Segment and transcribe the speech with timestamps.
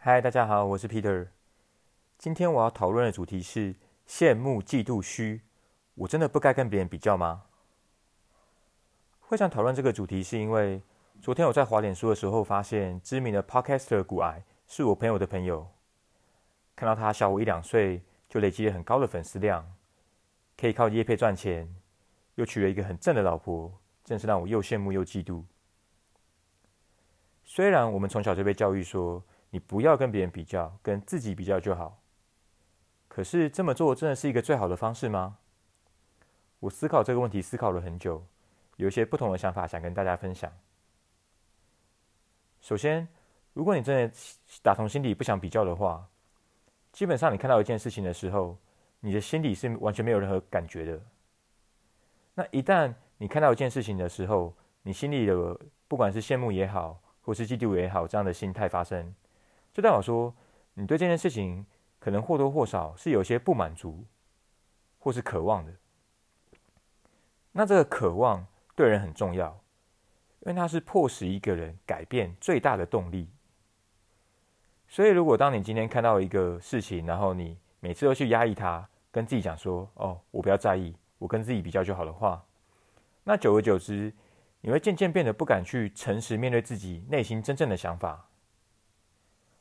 [0.00, 1.26] 嗨，大家好，我是 Peter。
[2.18, 3.74] 今天我要讨论的主题是
[4.06, 5.42] 羡慕、嫉妒、虚。
[5.96, 7.46] 我真的不该跟别人比较吗？
[9.18, 10.80] 会想讨论这个主题，是因为
[11.20, 15.68] 昨天我在华脸书的时候，发现知名的 Podcaster 古癌是我朋友的朋友。
[16.76, 19.66] 看到他小我一两岁，就累积了很高的粉丝量，
[20.56, 21.68] 可以靠叶配赚钱，
[22.36, 25.42] 又娶了一个很正的老婆，真是让我又羡慕又嫉妒。
[27.44, 29.20] 虽然我们从小就被教育说，
[29.50, 32.00] 你不要跟别人比较，跟自己比较就好。
[33.08, 35.38] 可是这么做真的是一个最好的方式吗？
[36.60, 38.24] 我思考这个问题思考了很久，
[38.76, 40.52] 有一些不同的想法想跟大家分享。
[42.60, 43.06] 首先，
[43.54, 44.14] 如果你真的
[44.62, 46.06] 打从心底不想比较的话，
[46.92, 48.58] 基本上你看到一件事情的时候，
[49.00, 51.00] 你的心里是完全没有任何感觉的。
[52.34, 59.14] 那一旦你看到一件事情的时候，你心里的不管是羡慕也好，或是嫉妒也好，这样的心态发生，
[59.78, 60.34] 就代表说
[60.74, 61.64] 你对这件事情
[62.00, 64.04] 可能或多或少是有些不满足，
[64.98, 65.72] 或是渴望的。
[67.52, 69.50] 那这个渴望对人很重要，
[70.40, 73.30] 因为它是迫使一个人改变最大的动力。
[74.88, 82.44] 所以，如果当你今天看到一个事情，然后你每次都去压抑它，跟自己讲说：“哦，我不要在意，我跟自己比较就好的话”，
[83.22, 84.12] 那久而久之。
[84.60, 88.28] 你会渐渐变得不敢去诚实面对自己内心真正的想法。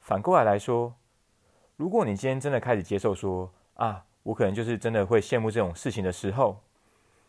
[0.00, 0.94] 反过来来说，
[1.76, 6.60] 如果你今天真的开始接受说啊，我可能就是真的会羡慕这种事情的时候，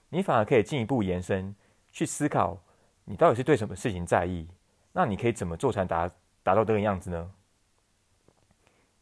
[0.10, 1.56] 你反而可以进一步延伸
[1.92, 2.58] 去思考，
[3.06, 4.48] 你到底是对什么事情在意？
[4.94, 6.10] 那你可以怎么做才达
[6.44, 7.32] 达到这个样子呢？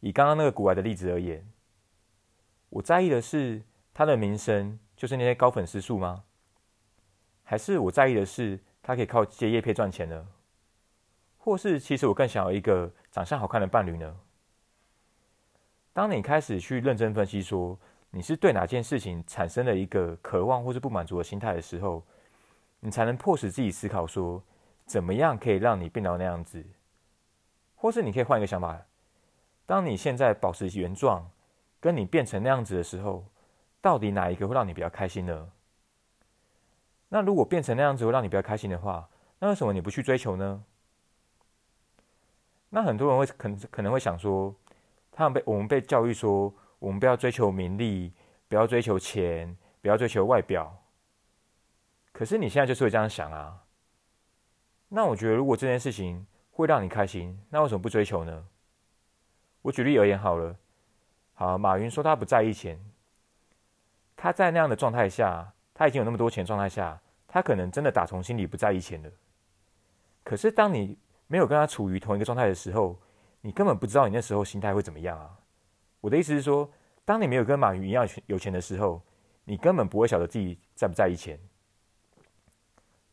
[0.00, 1.44] 以刚刚那个古玩的例子而言，
[2.68, 6.24] 我在意的是他的名声，就是那些高粉丝数吗？
[7.42, 10.26] 还是我在意的是，他可以靠接叶配赚钱呢？
[11.42, 14.14] 或是其实我更想要一个长相好看的伴侣呢？
[15.92, 17.76] 当你开始去认真分析，说
[18.10, 22.04] 你是对哪件事情产生了一个渴望或是不满足的心态的时候，
[22.78, 24.42] 你才能迫使自己思考说，
[24.84, 26.64] 怎么样可以让你变到那样子？
[27.74, 28.80] 或是你可以换一个想法，
[29.64, 31.28] 当你现在保持原状，
[31.80, 33.24] 跟你变成那样子的时候，
[33.80, 35.48] 到底哪一个会让你比较开心呢？
[37.08, 39.08] 那如果变成那样子会让你比较开心的话，
[39.38, 40.62] 那为什么你不去追求呢？
[42.70, 44.54] 那很多人会可能可能会想说，
[45.12, 48.12] 他们被我们被教育说，我们不要追求名利，
[48.48, 50.82] 不要追求钱，不要追求外表。
[52.12, 53.64] 可是你现在就是会这样想啊？
[54.88, 58.46] 那我觉得，如果这件事情会让你开心，那为什么不追求呢？
[59.62, 60.56] 我举例而言好了，
[61.34, 62.80] 好，马云说他不在意钱，
[64.16, 65.52] 他在那样的状态下。
[65.72, 69.10] 他已经有那么多钱状态下，他可能真的打从心里不在意钱了。
[70.22, 70.98] 可是当你
[71.30, 72.98] 没有跟他处于同一个状态的时候，
[73.40, 75.30] 你根本不知道你那时候心态会怎么样啊！
[76.00, 76.68] 我的意思是说，
[77.04, 79.00] 当你没有跟马云一样有钱的时候，
[79.44, 81.38] 你根本不会晓得自己在不在意钱。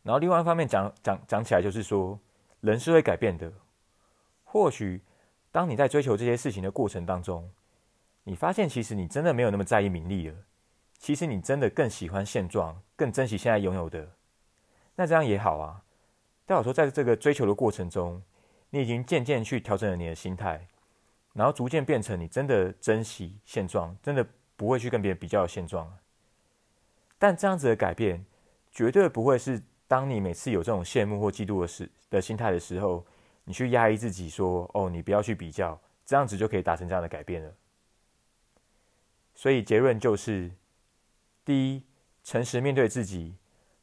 [0.02, 2.20] 然后另外一方面讲讲讲起来，就是说
[2.62, 3.54] 人是会改变的。
[4.44, 5.00] 或许
[5.52, 7.48] 当你在追求这些事情的过程当中，
[8.24, 10.36] 你发现其实你真的没有那么在意名利了。
[10.98, 14.10] 其实你真的更喜欢现状，更珍惜现在拥有的，
[14.96, 15.84] 那这样也好啊。
[16.48, 18.20] 代表说，在这个追求的过程中，
[18.72, 20.66] 你已经渐渐去调整了你的心态，
[21.34, 24.26] 然后逐渐变成你真的珍惜现状，真的
[24.56, 25.96] 不会去跟别人比较现状。
[27.20, 28.26] 但这样子的改变，
[28.72, 33.06] 绝对不会是当你每次有这种羡慕或嫉妒的时的心态的时候，
[33.44, 37.54] 你去压抑自己说：“哦，你不要去比较，这样子就可以达成这样的改变了。”
[39.36, 40.50] 所以结论就是。
[41.46, 41.84] 第一，
[42.26, 43.38] 诚实面对自己。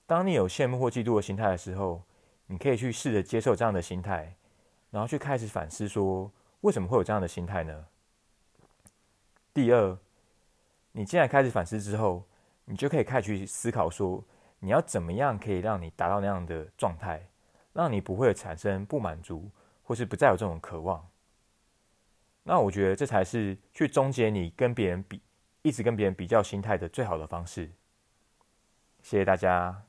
[0.06, 2.02] 当你有羡慕或嫉妒的心态的时候，
[2.46, 4.36] 你可以去试着接受这样的心态，
[4.90, 7.86] 然后去开始反思说，为什么会有这样的心态呢？
[9.52, 9.98] 第二，
[10.92, 12.24] 你既然开始反思之后，
[12.64, 14.24] 你就可以开始去思考说，
[14.58, 17.26] 你要怎么样可以让你达到那样的状态，
[17.72, 19.50] 让你不会产生不满足，
[19.82, 21.08] 或是不再有这种渴望。
[22.42, 25.20] 那我觉得这才是去终结你跟别人比。
[25.66, 27.70] 一直跟别人比较心态的最好的方式。
[29.00, 29.82] 谢谢大家。